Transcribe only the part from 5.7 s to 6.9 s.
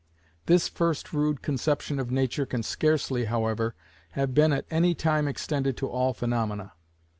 to all phaenomena.